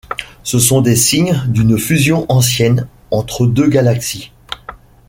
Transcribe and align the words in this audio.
Ce 0.41 0.57
sont 0.57 0.81
des 0.81 0.95
signes 0.95 1.39
d'une 1.47 1.77
fusion 1.77 2.25
ancienne 2.27 2.87
entre 3.11 3.45
deux 3.45 3.67
galaxies. 3.67 4.31